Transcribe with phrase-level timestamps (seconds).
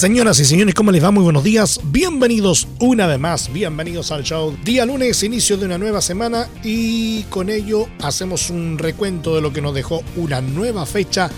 [0.00, 1.10] Señoras y señores, ¿cómo les va?
[1.10, 1.78] Muy buenos días.
[1.84, 4.56] Bienvenidos una vez más, bienvenidos al show.
[4.64, 9.52] Día lunes, inicio de una nueva semana y con ello hacemos un recuento de lo
[9.52, 11.28] que nos dejó una nueva fecha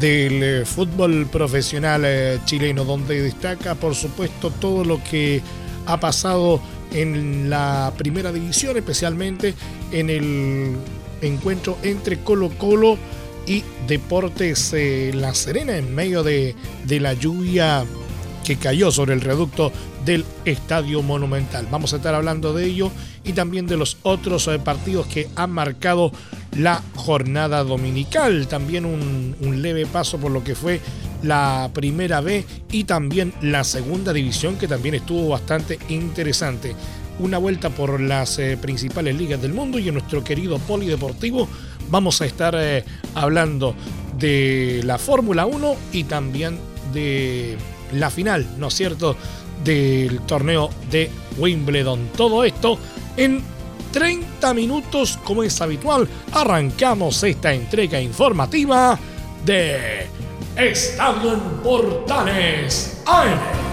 [0.00, 5.42] del eh, fútbol profesional eh, chileno, donde destaca por supuesto todo lo que
[5.84, 6.62] ha pasado
[6.92, 9.52] en la primera división, especialmente
[9.92, 10.74] en el
[11.20, 12.96] encuentro entre Colo Colo
[13.46, 16.54] y Deportes eh, La Serena en medio de,
[16.86, 17.84] de la lluvia
[18.46, 19.72] que cayó sobre el reducto
[20.04, 21.66] del Estadio Monumental.
[21.68, 22.92] Vamos a estar hablando de ello
[23.24, 26.12] y también de los otros eh, partidos que han marcado
[26.56, 28.46] la jornada dominical.
[28.46, 30.80] También un, leve paso por lo que fue
[31.24, 36.76] la primera B y también la segunda división que también estuvo bastante interesante.
[37.18, 41.48] Una vuelta por las eh, principales ligas del mundo y en nuestro querido polideportivo
[41.90, 42.84] vamos a estar eh,
[43.16, 43.74] hablando
[44.16, 46.60] de la Fórmula 1 y también
[46.92, 47.56] de
[47.92, 49.16] la final, ¿no es cierto?,
[49.64, 52.10] del torneo de Wimbledon.
[52.16, 52.78] Todo esto
[53.16, 53.42] en
[53.92, 58.98] 30 minutos, como es habitual, arrancamos esta entrega informativa
[59.44, 60.06] de
[60.56, 63.65] Estadio Portales AM.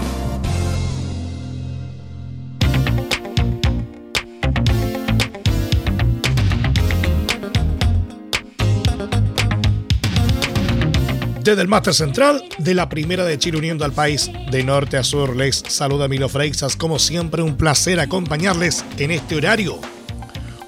[11.44, 15.04] Desde el máster central de la primera de Chile uniendo al país de norte a
[15.04, 16.74] sur, les saluda Milo Freixas.
[16.74, 19.78] Como siempre, un placer acompañarles en este horario.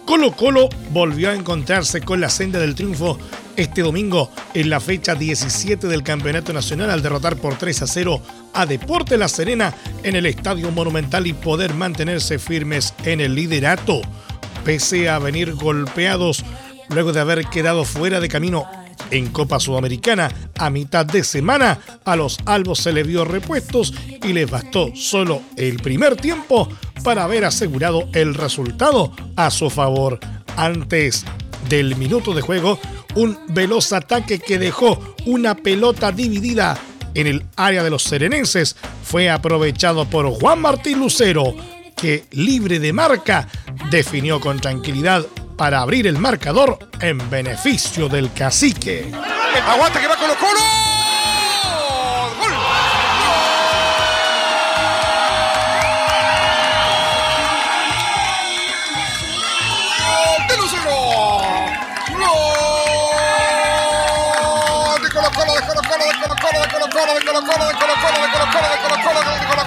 [0.04, 3.18] Colo Colo volvió a encontrarse con la senda del triunfo
[3.56, 8.20] este domingo en la fecha 17 del Campeonato Nacional al derrotar por 3 a 0
[8.52, 9.72] a Deporte La Serena
[10.02, 14.02] en el Estadio Monumental y poder mantenerse firmes en el liderato.
[14.62, 16.44] Pese a venir golpeados
[16.90, 18.66] luego de haber quedado fuera de camino
[19.10, 24.32] en Copa Sudamericana, a mitad de semana, a los albos se le vio repuestos y
[24.32, 26.68] les bastó solo el primer tiempo
[27.02, 30.18] para haber asegurado el resultado a su favor.
[30.56, 31.24] Antes
[31.68, 32.78] del minuto de juego,
[33.14, 36.78] un veloz ataque que dejó una pelota dividida
[37.14, 41.54] en el área de los serenenses fue aprovechado por Juan Martín Lucero,
[41.96, 43.48] que libre de marca
[43.90, 45.24] definió con tranquilidad
[45.56, 49.10] para abrir el marcador en beneficio del cacique.
[49.66, 50.60] Aguanta que va Colo Colo.
[65.02, 67.68] De Colo Colo, de Colo Colo, de Colo Colo, de Colo Colo, de Colo Colo,
[67.68, 68.46] de Colo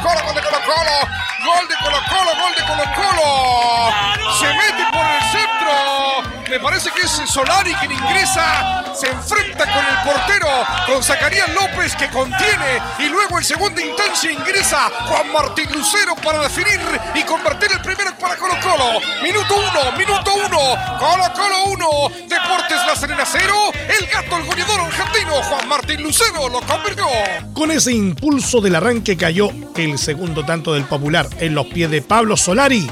[0.01, 1.08] Colo, de Colo Colo,
[1.49, 3.91] Gol de Colo Colo, gol de Colo Colo.
[4.37, 6.18] Se mete por el centro.
[6.49, 8.83] Me parece que es Solari quien ingresa.
[8.95, 10.47] Se enfrenta con el portero,
[10.87, 12.81] con Zacarías López que contiene.
[12.97, 16.79] Y luego en segunda instancia ingresa Juan Martín Lucero para definir
[17.13, 18.99] y convertir el primero para Colo Colo.
[19.21, 20.97] Minuto uno, minuto uno.
[20.97, 22.15] Colo Colo uno.
[22.27, 23.55] Deportes La Serena cero.
[23.99, 27.05] El gato, el goleador argentino Juan Martín Lucero lo convirtió.
[27.53, 32.01] Con ese impulso del arranque cayó el segundo tanto del popular en los pies de
[32.01, 32.89] Pablo Solari,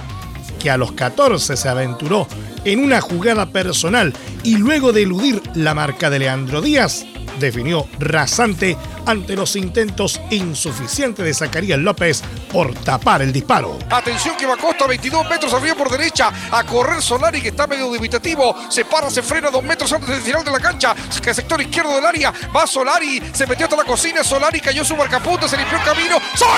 [0.60, 2.28] que a los 14 se aventuró
[2.68, 4.14] en una jugada personal
[4.44, 7.06] y luego de eludir la marca de Leandro Díaz,
[7.40, 13.80] definió rasante ante los intentos insuficientes de Zacarías López por tapar el disparo.
[13.90, 17.88] Atención que va Costa, 22 metros arriba por derecha, a correr Solari que está medio
[17.88, 21.62] dubitativo, se para, se frena dos metros antes del final de la cancha, que sector
[21.62, 25.56] izquierdo del área, va Solari, se metió hasta la cocina, Solari cayó su marcapunta, se
[25.56, 26.58] limpió el camino, ¡Solari!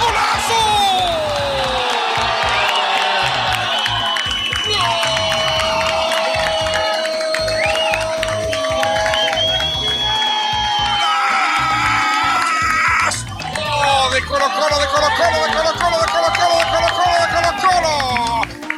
[0.00, 0.81] ¡Golazo!
[14.52, 17.50] Colo, de Colo Colo, de Colo Colo, de Colo Colo, de Colo Colo, de Colo
[17.62, 17.92] Colo.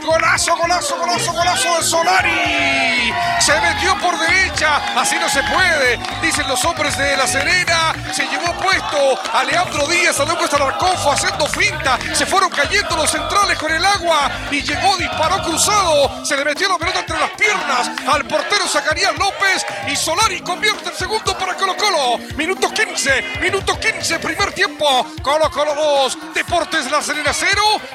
[0.07, 3.13] Golazo, golazo, golazo, golazo de Solari
[3.45, 8.27] se metió por derecha, así no se puede, dicen los hombres de La Serena, se
[8.27, 13.59] llevó puesto a Leandro Díaz, a puesto Alarcón, haciendo finta, se fueron cayendo los centrales
[13.59, 17.91] con el agua y llegó, disparó cruzado, se le metió la pelota entre las piernas
[18.09, 23.79] al portero Zacarías López y Solari convierte el segundo para Colo Colo, minuto 15, minuto
[23.79, 27.51] 15, primer tiempo, Colo Colo 2, Deportes La Serena 0,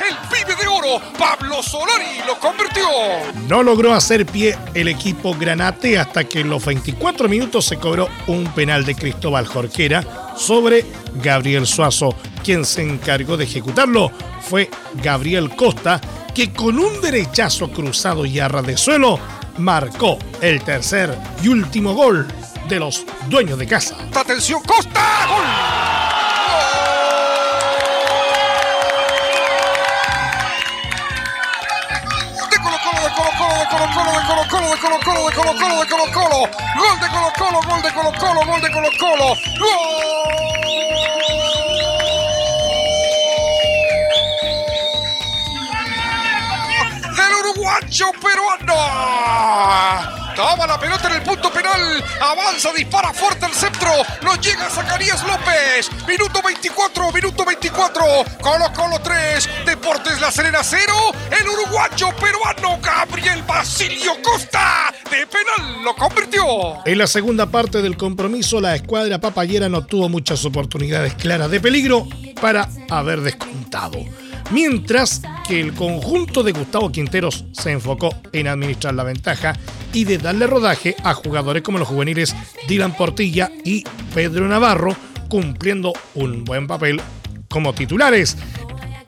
[0.08, 2.88] el pibe de oro, Pablo Solari lo convirtió.
[3.48, 8.10] No logró hacer pie el equipo Granate hasta que en los 24 minutos se cobró
[8.28, 12.16] un penal de Cristóbal Jorquera sobre Gabriel Suazo.
[12.44, 14.70] Quien se encargó de ejecutarlo fue
[15.02, 16.00] Gabriel Costa,
[16.36, 19.20] que con un derechazo cruzado y arra de suelo
[19.58, 22.28] marcó el tercer y último gol
[22.68, 23.98] de los dueños de casa.
[24.14, 25.02] ¡Atención, Costa!
[25.28, 26.09] ¡Gol!
[34.00, 36.48] Colo del Colo Colo del Colo Colo del Colo Colo del Colo Colo
[36.78, 40.00] Gol del Colo Colo Gol del Colo Colo Gol del Colo Colo Gol
[47.14, 52.02] dell'Uruguaggio peruano Toma la pelota en el punto penal.
[52.22, 53.90] Avanza, dispara fuerte el centro.
[54.22, 55.90] Lo llega Zacarías López.
[56.08, 58.02] Minuto 24, minuto 24.
[58.40, 59.50] Colo Colo 3.
[59.66, 60.82] Deportes La Serena 0.
[61.42, 64.94] El uruguayo peruano Gabriel Basilio Costa.
[65.12, 66.86] De penal lo convirtió.
[66.86, 71.60] En la segunda parte del compromiso, la escuadra papayera no tuvo muchas oportunidades claras de
[71.60, 72.08] peligro
[72.40, 73.98] para haber descontado.
[74.52, 79.54] Mientras que el conjunto de Gustavo Quinteros se enfocó en administrar la ventaja
[79.94, 82.36] y de darle rodaje a jugadores como los juveniles
[82.68, 84.96] Dylan Portilla y Pedro Navarro,
[85.28, 87.00] cumpliendo un buen papel
[87.48, 88.38] como titulares.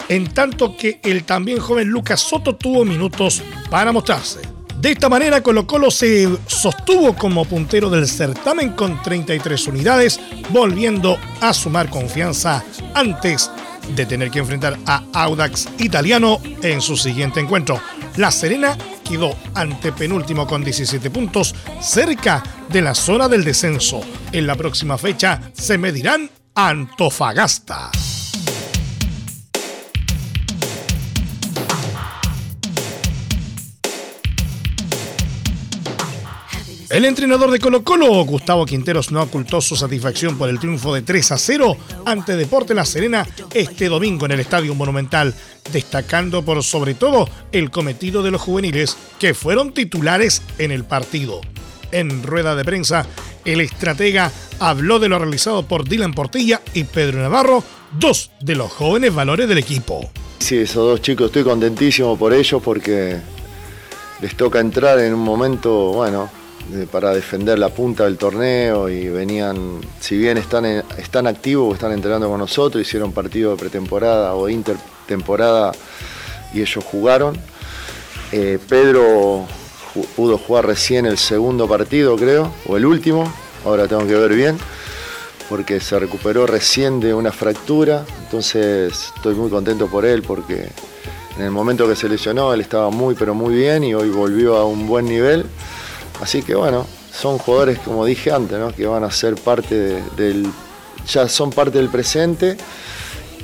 [0.09, 4.41] En tanto que el también joven Lucas Soto tuvo minutos para mostrarse.
[4.79, 11.17] De esta manera, Colo Colo se sostuvo como puntero del certamen con 33 unidades, volviendo
[11.39, 12.63] a sumar confianza
[12.95, 13.51] antes
[13.95, 17.79] de tener que enfrentar a Audax Italiano en su siguiente encuentro.
[18.17, 18.77] La Serena
[19.07, 24.01] quedó ante penúltimo con 17 puntos, cerca de la zona del descenso.
[24.31, 27.91] En la próxima fecha se medirán Antofagasta.
[36.91, 41.01] El entrenador de Colo Colo, Gustavo Quinteros, no ocultó su satisfacción por el triunfo de
[41.01, 45.33] 3 a 0 ante Deporte La Serena este domingo en el Estadio Monumental,
[45.71, 51.39] destacando por sobre todo el cometido de los juveniles que fueron titulares en el partido.
[51.93, 53.05] En rueda de prensa,
[53.45, 54.29] el estratega
[54.59, 57.63] habló de lo realizado por Dylan Portilla y Pedro Navarro,
[57.97, 60.11] dos de los jóvenes valores del equipo.
[60.39, 63.15] Sí, esos dos chicos estoy contentísimo por ellos porque
[64.21, 66.40] les toca entrar en un momento, bueno,
[66.91, 72.29] para defender la punta del torneo y venían, si bien están, están activos, están entrenando
[72.29, 75.71] con nosotros, hicieron partido de pretemporada o intertemporada
[76.53, 77.37] y ellos jugaron.
[78.31, 79.45] Eh, Pedro
[80.15, 83.31] pudo jugar recién el segundo partido, creo, o el último,
[83.65, 84.57] ahora tengo que ver bien,
[85.49, 90.69] porque se recuperó recién de una fractura, entonces estoy muy contento por él porque
[91.37, 94.57] en el momento que se lesionó él estaba muy pero muy bien y hoy volvió
[94.57, 95.45] a un buen nivel.
[96.21, 100.45] Así que bueno, son jugadores, como dije antes, que van a ser parte del.
[101.07, 102.57] ya son parte del presente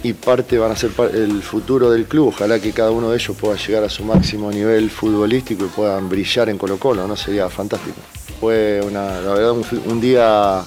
[0.04, 2.28] y parte van a ser el futuro del club.
[2.30, 6.08] Ojalá que cada uno de ellos pueda llegar a su máximo nivel futbolístico y puedan
[6.08, 7.16] brillar en Colo Colo, ¿no?
[7.16, 7.98] Sería fantástico.
[8.40, 10.64] Fue una, la verdad un, día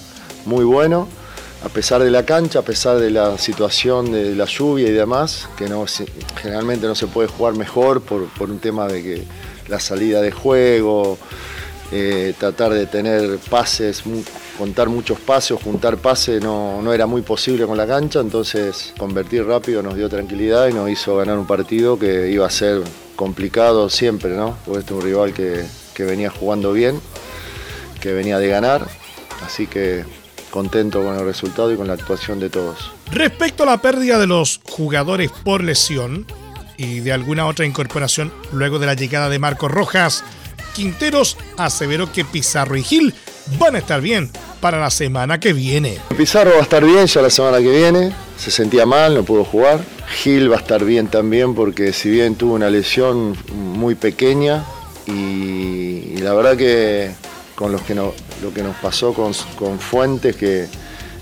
[0.47, 1.07] muy bueno,
[1.65, 5.49] a pesar de la cancha, a pesar de la situación de la lluvia y demás,
[5.57, 5.87] que no,
[6.43, 9.25] generalmente no se puede jugar mejor por, por un tema de que
[9.69, 11.17] la salida de juego,
[11.93, 14.05] eh, tratar de tener pases,
[14.57, 19.45] contar muchos pases, juntar pases no, no, era muy posible con la cancha, entonces convertir
[19.45, 22.83] rápido nos dio tranquilidad y nos hizo ganar un partido que iba a ser
[23.17, 24.57] complicado siempre, ¿no?
[24.65, 27.01] Porque este es un rival que, que venía jugando bien,
[28.01, 28.87] que venía de ganar,
[29.45, 30.05] así que
[30.51, 32.93] contento con el resultado y con la actuación de todos.
[33.11, 36.27] Respecto a la pérdida de los jugadores por lesión
[36.77, 40.25] y de alguna otra incorporación luego de la llegada de Marcos Rojas,
[40.75, 43.15] Quinteros aseveró que Pizarro y Gil
[43.59, 45.99] van a estar bien para la semana que viene.
[46.17, 49.45] Pizarro va a estar bien ya la semana que viene, se sentía mal, no pudo
[49.45, 49.81] jugar.
[50.23, 54.65] Gil va a estar bien también porque si bien tuvo una lesión muy pequeña
[55.07, 57.13] y, la verdad que
[57.55, 58.13] con los que no,
[58.43, 59.35] lo que nos pasó con,
[59.79, 60.67] Fuentes que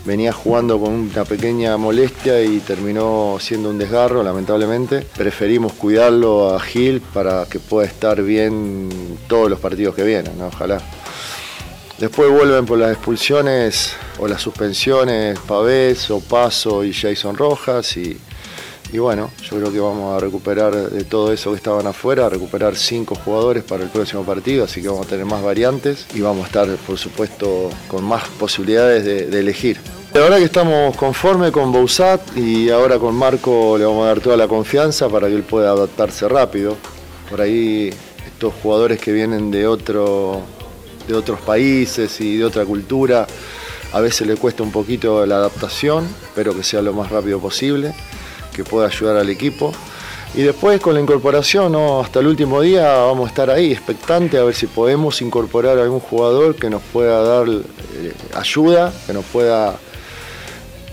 [0.09, 5.03] venía jugando con una pequeña molestia y terminó siendo un desgarro, lamentablemente.
[5.03, 8.89] Preferimos cuidarlo a Gil para que pueda estar bien
[9.29, 10.81] todos los partidos que vienen, ojalá.
[11.99, 18.17] Después vuelven por las expulsiones o las suspensiones Pavés, Opaso y Jason Rojas y,
[18.91, 22.77] y, bueno, yo creo que vamos a recuperar de todo eso que estaban afuera, recuperar
[22.77, 26.45] cinco jugadores para el próximo partido, así que vamos a tener más variantes y vamos
[26.45, 29.79] a estar, por supuesto, con más posibilidades de, elegir.
[30.15, 34.21] La verdad que estamos conformes con Bousat y ahora con Marco le vamos a dar
[34.21, 36.77] toda la confianza para que él pueda adaptarse rápido.
[37.29, 37.91] Por ahí
[38.27, 40.43] estos jugadores que vienen de otro
[41.07, 43.27] de otros países y de otra cultura.
[43.93, 47.95] A veces le cuesta un poquito la adaptación, pero que sea lo más rápido posible,
[48.55, 49.73] que pueda ayudar al equipo.
[50.35, 54.45] Y después con la incorporación, hasta el último día vamos a estar ahí, expectante, a
[54.45, 59.79] ver si podemos incorporar algún jugador que nos pueda dar eh, ayuda, que nos pueda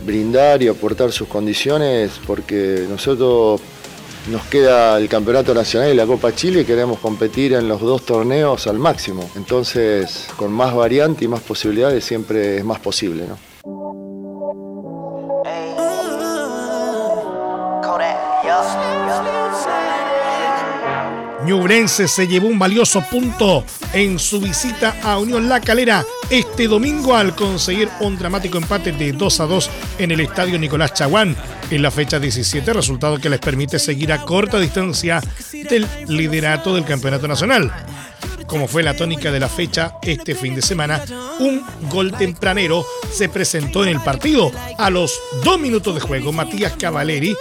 [0.05, 3.61] brindar y aportar sus condiciones, porque nosotros
[4.31, 8.05] nos queda el Campeonato Nacional y la Copa Chile y queremos competir en los dos
[8.05, 9.29] torneos al máximo.
[9.35, 13.25] Entonces, con más variante y más posibilidades siempre es más posible.
[13.27, 13.54] ¿no?
[21.45, 27.15] Ñubrense se llevó un valioso punto en su visita a Unión La Calera este domingo
[27.15, 31.37] al conseguir un dramático empate de 2 a 2 en el estadio Nicolás Chaguán
[31.69, 35.21] en la fecha 17, resultado que les permite seguir a corta distancia
[35.69, 37.71] del liderato del campeonato nacional.
[38.47, 41.03] Como fue la tónica de la fecha este fin de semana,
[41.39, 44.51] un gol tempranero se presentó en el partido.
[44.79, 47.35] A los dos minutos de juego, Matías Cavaleri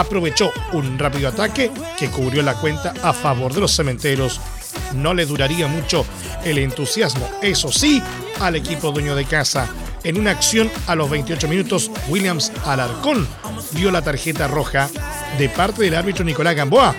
[0.00, 4.40] aprovechó un rápido ataque que cubrió la cuenta a favor de los cementeros.
[4.94, 6.04] No le duraría mucho
[6.44, 8.02] el entusiasmo, eso sí,
[8.40, 9.68] al equipo dueño de casa.
[10.04, 13.26] En una acción a los 28 minutos, Williams Alarcón
[13.72, 14.88] dio la tarjeta roja
[15.36, 16.94] de parte del árbitro Nicolás Gamboa,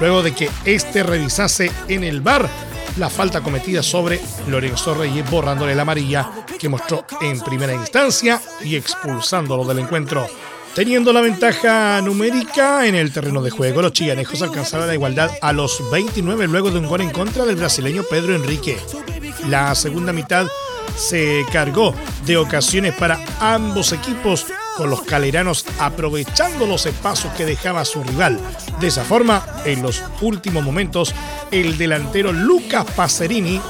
[0.00, 2.48] luego de que este revisase en el bar
[2.96, 8.76] la falta cometida sobre Lorenzo Reyes, borrándole la amarilla que mostró en primera instancia y
[8.76, 10.26] expulsándolo del encuentro.
[10.74, 15.52] Teniendo la ventaja numérica en el terreno de juego, los chillanejos alcanzaron la igualdad a
[15.52, 18.78] los 29 luego de un gol en contra del brasileño Pedro Enrique.
[19.48, 20.46] La segunda mitad
[20.96, 21.92] se cargó
[22.24, 24.46] de ocasiones para ambos equipos,
[24.76, 28.38] con los caleranos aprovechando los espacios que dejaba su rival.
[28.80, 31.12] De esa forma, en los últimos momentos,
[31.50, 33.60] el delantero Lucas Pacerini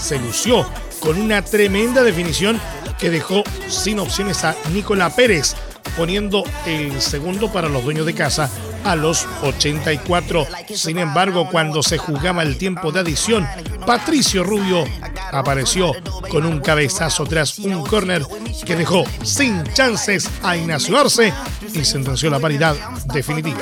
[0.00, 0.66] se lució
[1.00, 2.58] con una tremenda definición
[2.98, 5.54] que dejó sin opciones a Nicolás Pérez
[5.96, 8.50] poniendo el segundo para los dueños de casa
[8.84, 10.46] a los 84.
[10.74, 13.46] Sin embargo, cuando se jugaba el tiempo de adición,
[13.86, 14.84] Patricio Rubio
[15.32, 15.92] apareció
[16.30, 18.24] con un cabezazo tras un córner
[18.64, 21.32] que dejó sin chances a Ignacio Arce
[21.72, 22.76] y sentenció la paridad
[23.12, 23.60] definitiva.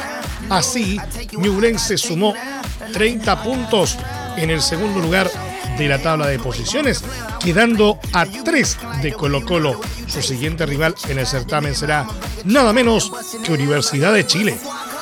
[0.49, 1.01] Así,
[1.33, 2.35] Ñublense sumó
[2.93, 3.97] 30 puntos
[4.37, 5.31] en el segundo lugar
[5.79, 7.03] de la tabla de posiciones,
[7.41, 9.81] quedando a 3 de Colo Colo.
[10.07, 12.07] Su siguiente rival en el certamen será
[12.45, 13.13] nada menos
[13.45, 14.57] que Universidad de Chile.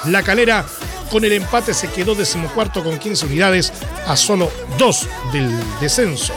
[0.07, 0.65] La calera
[1.11, 3.73] con el empate se quedó decimocuarto con 15 unidades
[4.07, 6.33] a solo 2 del descenso.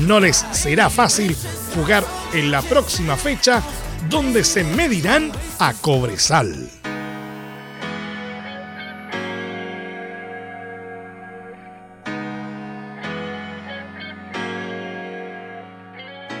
[0.00, 1.36] No les será fácil
[1.74, 3.62] jugar en la próxima fecha
[4.08, 6.68] donde se medirán a Cobresal.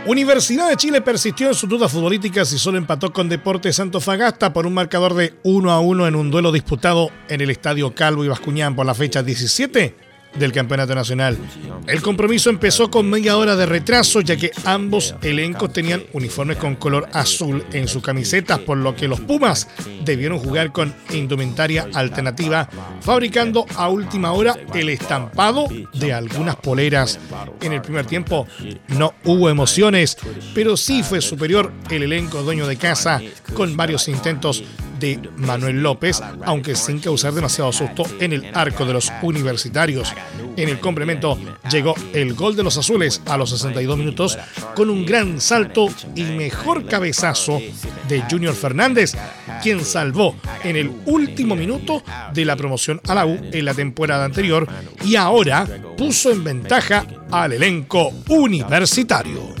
[0.06, 4.64] Universidad de Chile persistió en sus dudas futbolísticas y solo empató con Deportes Fagasta por
[4.64, 8.28] un marcador de 1 a 1 en un duelo disputado en el Estadio Calvo y
[8.28, 8.76] Bascuñán.
[8.76, 10.05] Por la fecha 17
[10.38, 11.38] del Campeonato Nacional.
[11.86, 16.76] El compromiso empezó con media hora de retraso, ya que ambos elencos tenían uniformes con
[16.76, 19.68] color azul en sus camisetas, por lo que los Pumas
[20.04, 22.68] debieron jugar con indumentaria alternativa,
[23.00, 27.18] fabricando a última hora el estampado de algunas poleras.
[27.60, 28.46] En el primer tiempo
[28.88, 30.16] no hubo emociones,
[30.54, 33.20] pero sí fue superior el elenco dueño de casa,
[33.54, 34.62] con varios intentos
[34.98, 40.12] de Manuel López, aunque sin causar demasiado susto en el arco de los universitarios.
[40.56, 41.38] En el complemento
[41.70, 44.38] llegó el gol de los azules a los 62 minutos
[44.74, 47.60] con un gran salto y mejor cabezazo
[48.08, 49.14] de Junior Fernández,
[49.62, 54.24] quien salvó en el último minuto de la promoción a la U en la temporada
[54.24, 54.66] anterior
[55.04, 59.54] y ahora puso en ventaja al elenco universitario.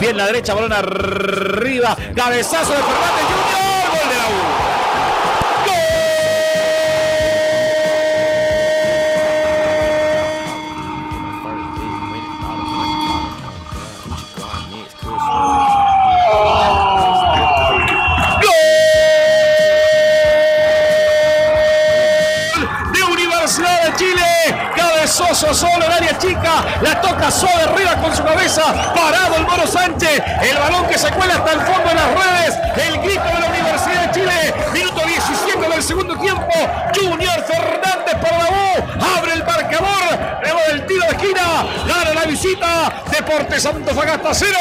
[0.00, 3.75] Bien la derecha, balón arriba, cabezazo de Fernández Junior,
[27.26, 28.62] pasó de arriba con su cabeza,
[28.94, 32.54] parado el Moro Sánchez, el balón que se cuela hasta el fondo de las redes,
[32.86, 36.52] el grito de la Universidad de Chile, minuto 17 del segundo tiempo,
[36.94, 42.26] Junior Fernández para la U, abre el marcador, luego del tiro de esquina, gana la
[42.26, 44.56] visita, Deportes Fagasta 0,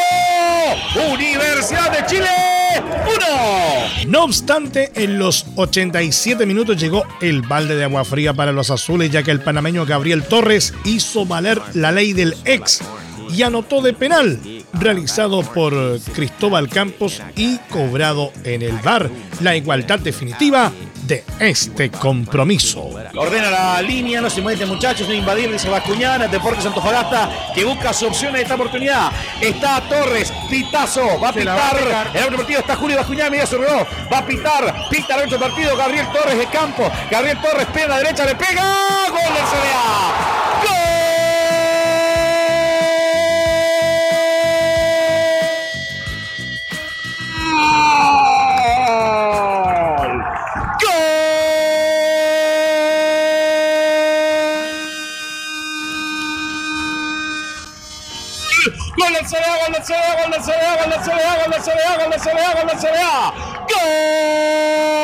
[1.12, 4.08] Universidad de Chile 1.
[4.08, 9.12] No obstante, en los 87 minutos llegó el balde de agua fría para los azules,
[9.12, 12.82] ya que el panameño Gabriel Torres hizo valer la ley del ex
[13.34, 14.40] y anotó de penal,
[14.74, 15.74] realizado por
[16.14, 19.10] Cristóbal Campos y cobrado en el bar.
[19.42, 20.72] La igualdad definitiva
[21.06, 22.90] de este compromiso.
[23.16, 27.94] Ordena la línea, no se mueve muchachos, no invadir, dice Bascuñana, Deportes Antofagasta, que busca
[27.94, 29.12] su opción en esta oportunidad.
[29.40, 32.12] Está Torres, pitazo, va a pitar.
[32.14, 35.40] el otro partido está Julio Bascuñana, media su reloj, va a pitar, pita el otro
[35.40, 38.64] partido, Gabriel Torres de campo, Gabriel Torres pega a la derecha, le pega,
[39.10, 40.45] gol del CDA.
[63.68, 64.95] De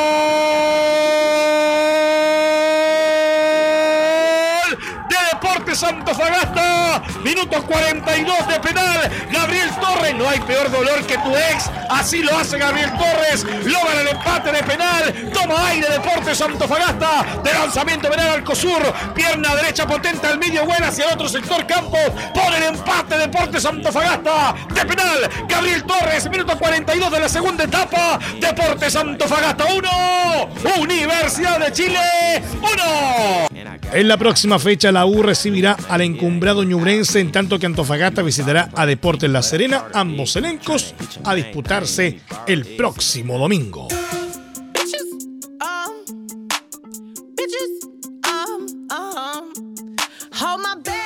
[5.42, 9.10] Deportes Santo Fagasta, minuto 42 de penal.
[9.32, 11.68] Gabriel Torres, no hay peor dolor que tu ex.
[11.90, 13.44] Así lo hace Gabriel Torres.
[13.64, 15.30] Logra el empate de penal.
[15.34, 18.80] Toma aire Deportes Fagasta De lanzamiento penal al Cosur.
[19.16, 21.98] Pierna derecha potente al medio buena hacia el otro sector campo.
[22.32, 25.28] Pone el empate Deportes Fagasta De penal.
[25.48, 28.20] Gabriel Torres, minuto 42 de la segunda etapa.
[28.40, 28.96] Deportes
[29.26, 30.48] Fagasta 1.
[30.78, 33.61] Universidad de Chile 1.
[33.94, 38.70] En la próxima fecha la U recibirá al encumbrado Ñubrense en tanto que Antofagasta visitará
[38.74, 40.94] a Deportes La Serena, ambos elencos
[41.24, 43.88] a disputarse el próximo domingo.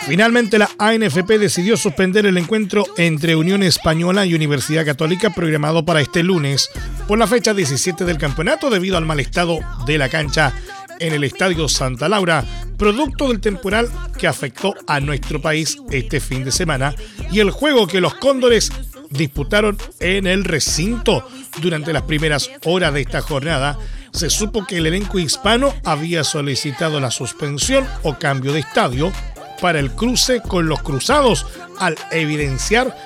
[0.07, 6.00] Finalmente la ANFP decidió suspender el encuentro entre Unión Española y Universidad Católica programado para
[6.00, 6.71] este lunes
[7.09, 10.55] por la fecha 17 del campeonato debido al mal estado de la cancha
[11.00, 12.45] en el Estadio Santa Laura,
[12.76, 16.95] producto del temporal que afectó a nuestro país este fin de semana
[17.30, 18.71] y el juego que los Cóndores
[19.10, 21.26] disputaron en el recinto.
[21.60, 23.78] Durante las primeras horas de esta jornada,
[24.12, 29.12] se supo que el elenco hispano había solicitado la suspensión o cambio de estadio
[29.60, 31.47] para el cruce con los cruzados
[31.78, 32.97] al evidenciar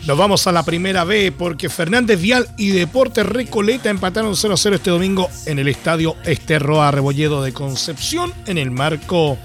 [0.07, 4.90] Nos vamos a la primera B porque Fernández Vial y Deportes Recoleta empataron 0-0 este
[4.90, 9.37] domingo en el estadio Esterroa Rebolledo de Concepción en el marco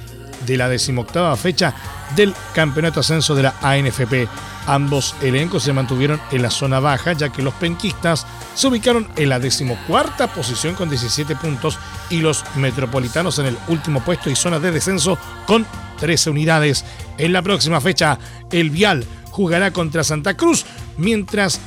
[0.45, 1.73] de la decimoctava fecha
[2.15, 4.27] del Campeonato Ascenso de la ANFP.
[4.67, 9.29] Ambos elencos se mantuvieron en la zona baja, ya que los penquistas se ubicaron en
[9.29, 14.59] la decimocuarta posición con 17 puntos y los metropolitanos en el último puesto y zona
[14.59, 15.65] de descenso con
[15.99, 16.85] 13 unidades.
[17.17, 18.19] En la próxima fecha,
[18.51, 20.65] el Vial jugará contra Santa Cruz,
[20.97, 21.59] mientras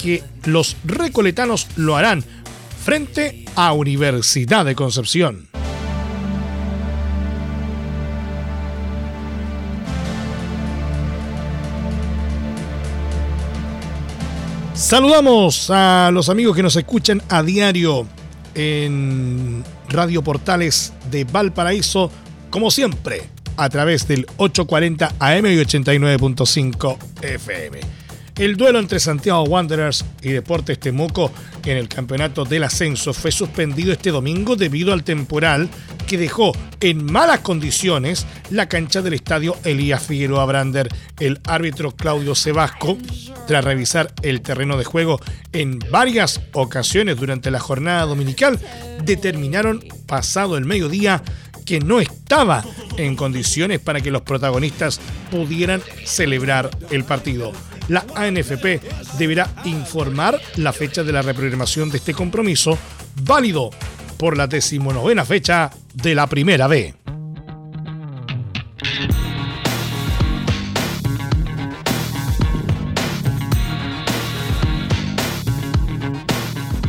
[0.00, 2.24] que los recoletanos lo harán
[2.84, 5.49] frente a Universidad de Concepción.
[14.90, 18.08] Saludamos a los amigos que nos escuchan a diario
[18.56, 22.10] en Radio Portales de Valparaíso,
[22.50, 23.22] como siempre,
[23.56, 27.78] a través del 840 AM y 89.5 FM.
[28.36, 31.30] El duelo entre Santiago Wanderers y Deportes Temuco
[31.64, 35.68] en el campeonato del ascenso fue suspendido este domingo debido al temporal
[36.10, 40.88] que dejó en malas condiciones la cancha del estadio Elías Figueroa Brander.
[41.20, 42.98] El árbitro Claudio Sebasco,
[43.46, 45.20] tras revisar el terreno de juego
[45.52, 48.58] en varias ocasiones durante la jornada dominical,
[49.04, 51.22] determinaron pasado el mediodía
[51.64, 52.64] que no estaba
[52.96, 57.52] en condiciones para que los protagonistas pudieran celebrar el partido
[57.90, 58.80] la ANFP
[59.18, 62.78] deberá informar la fecha de la reprogramación de este compromiso,
[63.24, 63.70] válido
[64.20, 66.94] por la decimonovena fecha de la Primera B.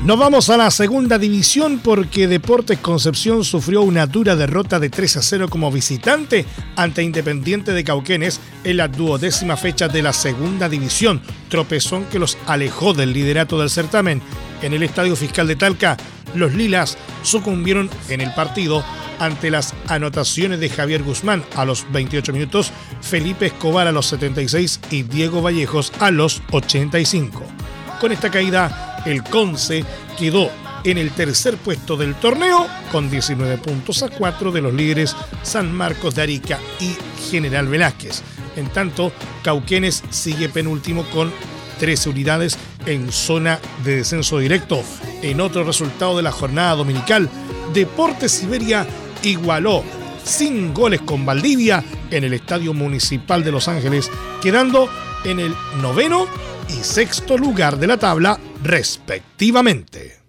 [0.04, 5.18] Nos vamos a la segunda división porque Deportes Concepción sufrió una dura derrota de 3
[5.18, 10.68] a 0 como visitante ante Independiente de Cauquenes en la duodécima fecha de la segunda
[10.68, 14.22] división, tropezón que los alejó del liderato del certamen.
[14.62, 15.98] En el Estadio Fiscal de Talca,
[16.36, 18.84] los Lilas sucumbieron en el partido
[19.20, 22.72] ante las anotaciones de Javier Guzmán a los 28 minutos,
[23.02, 27.44] Felipe Escobar a los 76 y Diego Vallejos a los 85.
[28.00, 29.86] Con esta caída, el Conce
[30.18, 30.50] quedó
[30.84, 35.72] en el tercer puesto del torneo con 19 puntos a 4 de los líderes San
[35.72, 36.96] Marcos de Arica y
[37.30, 38.24] General Velázquez.
[38.56, 39.12] En tanto,
[39.44, 41.32] Cauquenes sigue penúltimo con
[41.80, 44.84] 13 unidades en zona de descenso directo.
[45.22, 47.30] En otro resultado de la jornada dominical,
[47.74, 48.86] Deportes Siberia
[49.24, 49.84] igualó
[50.24, 54.10] sin goles con Valdivia en el Estadio Municipal de Los Ángeles,
[54.42, 54.90] quedando
[55.24, 56.28] en el noveno
[56.70, 60.21] y sexto lugar de la tabla respectivamente.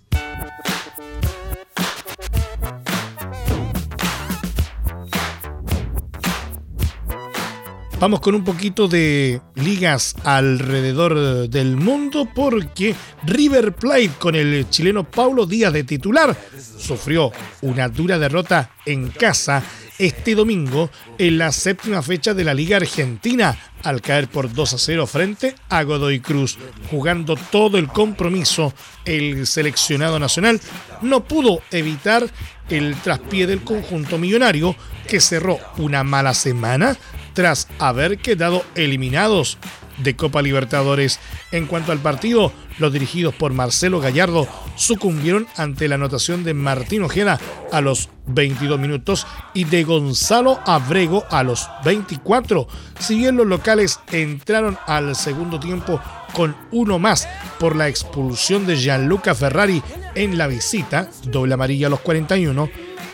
[8.02, 15.08] Vamos con un poquito de ligas alrededor del mundo porque River Plate con el chileno
[15.08, 16.36] Paulo Díaz de titular
[16.78, 19.62] sufrió una dura derrota en casa
[19.98, 24.78] este domingo en la séptima fecha de la Liga Argentina al caer por 2 a
[24.78, 26.58] 0 frente a Godoy Cruz.
[26.90, 30.60] Jugando todo el compromiso, el seleccionado nacional
[31.02, 32.28] no pudo evitar
[32.68, 34.74] el traspié del conjunto millonario
[35.06, 36.96] que cerró una mala semana
[37.34, 39.58] tras haber quedado eliminados
[39.98, 41.20] de Copa Libertadores.
[41.50, 47.02] En cuanto al partido, los dirigidos por Marcelo Gallardo sucumbieron ante la anotación de Martín
[47.02, 47.38] Ojeda
[47.70, 52.66] a los 22 minutos y de Gonzalo Abrego a los 24.
[52.98, 56.00] Si bien los locales entraron al segundo tiempo
[56.32, 59.82] con uno más por la expulsión de Gianluca Ferrari
[60.14, 62.70] en la visita, doble amarilla a los 41,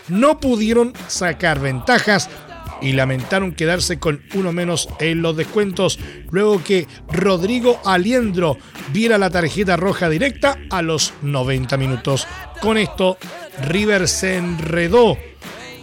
[0.08, 2.30] no pudieron sacar ventajas
[2.80, 5.98] y lamentaron quedarse con uno menos en los descuentos
[6.30, 8.56] luego que Rodrigo Aliendro
[8.92, 12.26] viera la tarjeta roja directa a los 90 minutos.
[12.60, 13.18] Con esto,
[13.66, 15.16] River se enredó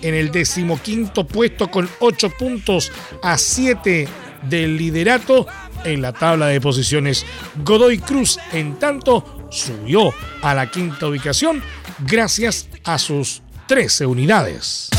[0.02, 2.92] en el decimoquinto puesto con 8 puntos
[3.24, 4.08] a 7
[4.44, 5.48] del liderato
[5.84, 7.26] en la tabla de posiciones.
[7.64, 11.62] Godoy Cruz, en tanto, subió a la quinta ubicación
[12.00, 14.90] gracias a sus 13 unidades.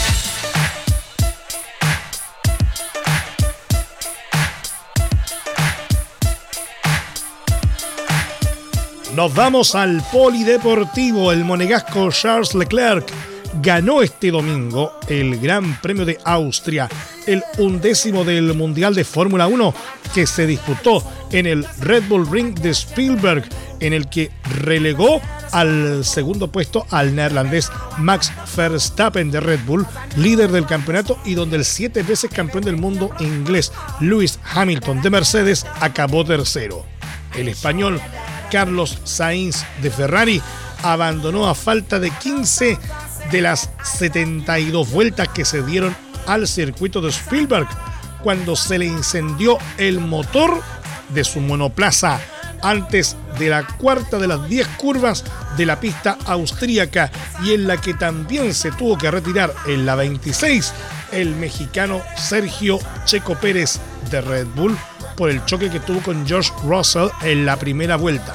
[9.16, 11.32] Nos vamos al polideportivo.
[11.32, 13.10] El monegasco Charles Leclerc
[13.62, 16.86] ganó este domingo el Gran Premio de Austria,
[17.26, 19.74] el undécimo del Mundial de Fórmula 1
[20.14, 21.02] que se disputó
[21.32, 23.48] en el Red Bull Ring de Spielberg,
[23.80, 30.50] en el que relegó al segundo puesto al neerlandés Max Verstappen de Red Bull, líder
[30.50, 35.64] del campeonato y donde el siete veces campeón del mundo inglés Lewis Hamilton de Mercedes
[35.80, 36.84] acabó tercero.
[37.34, 37.98] El español
[38.50, 40.42] Carlos Sainz de Ferrari
[40.82, 42.78] abandonó a falta de 15
[43.30, 47.68] de las 72 vueltas que se dieron al circuito de Spielberg
[48.22, 50.60] cuando se le incendió el motor
[51.10, 52.20] de su monoplaza
[52.62, 55.24] antes de la cuarta de las 10 curvas
[55.56, 57.10] de la pista austríaca
[57.44, 60.72] y en la que también se tuvo que retirar en la 26
[61.12, 63.78] el mexicano Sergio Checo Pérez
[64.10, 64.76] de Red Bull
[65.16, 68.34] por el choque que tuvo con George Russell en la primera vuelta.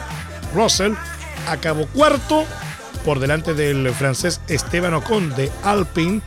[0.53, 0.93] Russell
[1.47, 2.45] acabó cuarto
[3.05, 6.21] por delante del francés Esteban Ocon de Alpine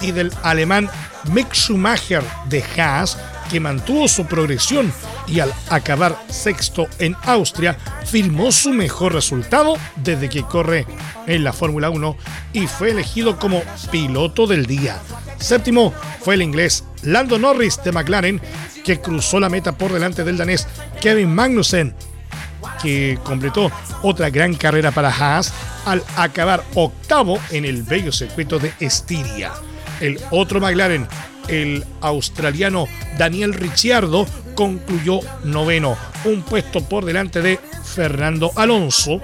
[0.00, 0.88] y del alemán
[1.32, 3.18] Mick Schumacher de Haas,
[3.50, 4.92] que mantuvo su progresión
[5.26, 10.86] y al acabar sexto en Austria, firmó su mejor resultado desde que corre
[11.26, 12.16] en la Fórmula 1
[12.52, 15.00] y fue elegido como piloto del día.
[15.40, 18.40] Séptimo fue el inglés Lando Norris de McLaren,
[18.84, 20.68] que cruzó la meta por delante del danés
[21.00, 21.94] Kevin Magnussen,
[22.82, 23.72] que completó
[24.02, 25.52] otra gran carrera para Haas
[25.86, 29.52] al acabar octavo en el bello circuito de Estiria.
[30.00, 31.08] El otro McLaren,
[31.48, 32.86] el australiano
[33.18, 39.20] Daniel Ricciardo, concluyó noveno, un puesto por delante de Fernando Alonso,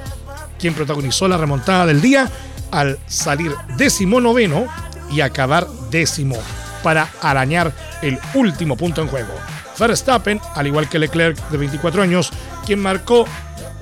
[0.58, 2.30] quien protagonizó la remontada del día
[2.70, 4.66] al salir décimo noveno
[5.10, 6.36] y acabar décimo
[6.82, 9.34] para arañar el último punto en juego.
[9.78, 12.30] Verstappen, al igual que Leclerc de 24 años,
[12.64, 13.26] quien marcó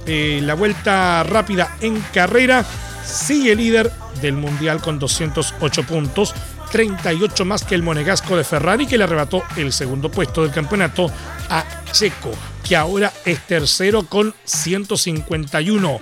[0.06, 2.64] eh, la vuelta rápida en carrera,
[3.04, 6.34] sigue líder del Mundial con 208 puntos,
[6.72, 11.10] 38 más que el monegasco de Ferrari que le arrebató el segundo puesto del campeonato
[11.48, 12.32] a Checo,
[12.66, 16.00] que ahora es tercero con 151.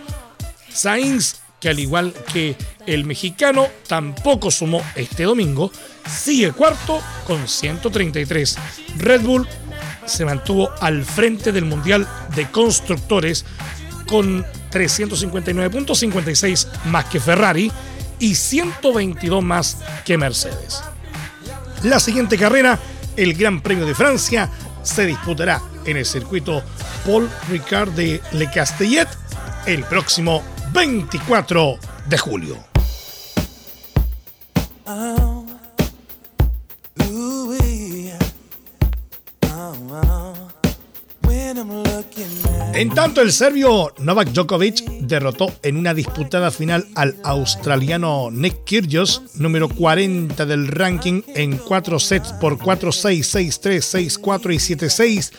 [0.72, 5.70] Sainz, que al igual que el mexicano tampoco sumó este domingo,
[6.10, 8.58] sigue cuarto con 133.
[8.98, 9.46] Red Bull
[10.04, 13.44] se mantuvo al frente del Mundial de Constructores
[14.08, 17.70] con 359.56 más que Ferrari
[18.18, 20.82] y 122 más que Mercedes.
[21.84, 22.76] La siguiente carrera,
[23.16, 24.50] el Gran Premio de Francia,
[24.82, 26.60] se disputará en el circuito
[27.06, 29.06] Paul Ricard de Le Castellet
[29.66, 30.42] el próximo
[30.72, 32.56] 24 de julio.
[42.74, 49.22] En tanto, el serbio Novak Djokovic derrotó en una disputada final al australiano Nick Kyrgios,
[49.34, 55.32] número 40 del ranking, en 4 sets por 4-6, 6-3, 6-4 y 7-6,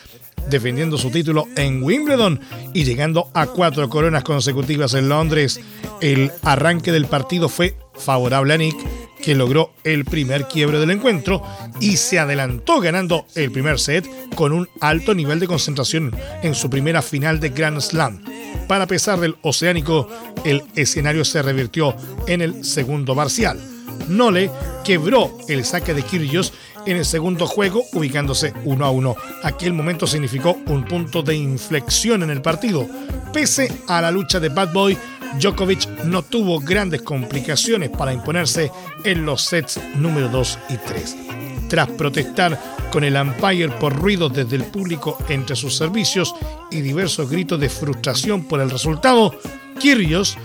[0.49, 2.39] defendiendo su título en Wimbledon
[2.73, 5.59] y llegando a cuatro coronas consecutivas en Londres.
[6.01, 8.75] El arranque del partido fue favorable a Nick,
[9.21, 11.41] que logró el primer quiebre del encuentro
[11.79, 16.69] y se adelantó ganando el primer set con un alto nivel de concentración en su
[16.69, 18.21] primera final de Grand Slam.
[18.67, 20.09] Para pesar del oceánico,
[20.43, 21.95] el escenario se revirtió
[22.27, 23.59] en el segundo parcial.
[24.09, 24.51] Nole
[24.83, 26.53] quebró el saque de Kyrgios
[26.85, 29.15] en el segundo juego, ubicándose 1 a 1.
[29.43, 32.87] Aquel momento significó un punto de inflexión en el partido.
[33.31, 34.97] Pese a la lucha de Bad Boy,
[35.39, 38.71] Djokovic no tuvo grandes complicaciones para imponerse
[39.03, 41.17] en los sets número 2 y 3.
[41.69, 42.59] Tras protestar
[42.91, 46.35] con el umpire por ruidos desde el público entre sus servicios
[46.69, 49.35] y diversos gritos de frustración por el resultado,
[49.79, 50.37] Kyrgios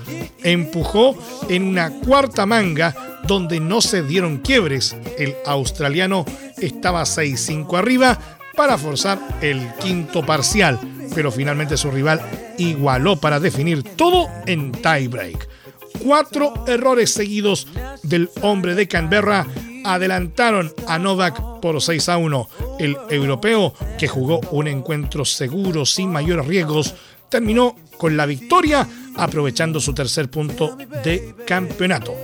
[0.42, 1.16] empujó
[1.48, 2.94] en una cuarta manga
[3.28, 4.96] donde no se dieron quiebres.
[5.16, 6.24] El australiano
[6.56, 8.18] estaba 6-5 arriba
[8.56, 10.80] para forzar el quinto parcial,
[11.14, 12.20] pero finalmente su rival
[12.58, 15.48] igualó para definir todo en tiebreak.
[16.02, 17.68] Cuatro errores seguidos
[18.02, 19.46] del hombre de Canberra
[19.84, 22.48] adelantaron a Novak por 6 a 1.
[22.78, 26.94] El europeo, que jugó un encuentro seguro sin mayores riesgos,
[27.28, 32.14] terminó con la victoria aprovechando su tercer punto de campeonato.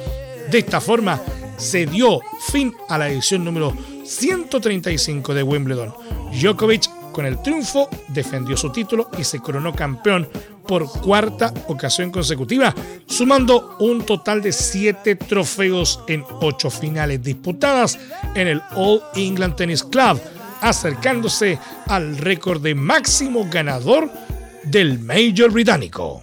[0.55, 1.21] De esta forma,
[1.57, 5.93] se dio fin a la edición número 135 de Wimbledon.
[6.31, 10.29] Djokovic con el triunfo defendió su título y se coronó campeón
[10.65, 12.73] por cuarta ocasión consecutiva,
[13.05, 17.99] sumando un total de siete trofeos en ocho finales disputadas
[18.37, 20.21] en el All England Tennis Club,
[20.61, 24.09] acercándose al récord de máximo ganador
[24.63, 26.23] del Major británico.